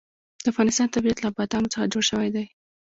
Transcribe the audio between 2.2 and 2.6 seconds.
دی.